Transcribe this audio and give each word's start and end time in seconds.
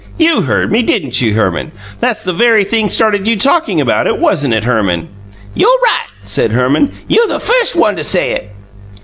YOU 0.17 0.41
heard 0.41 0.71
me, 0.71 0.81
didn't 0.81 1.21
you, 1.21 1.35
Herman? 1.35 1.71
That's 1.99 2.23
the 2.23 2.33
very 2.33 2.63
thing 2.63 2.89
started 2.89 3.27
you 3.27 3.37
talking 3.37 3.79
about 3.79 4.07
it, 4.07 4.17
wasn't 4.17 4.55
it, 4.55 4.63
Herman?" 4.63 5.09
"You' 5.53 5.77
right," 5.83 6.07
said 6.23 6.53
Herman. 6.53 6.91
"You 7.07 7.27
the 7.27 7.39
firs' 7.39 7.75
one 7.75 7.97
to 7.97 8.03
say 8.03 8.31
it." 8.31 8.49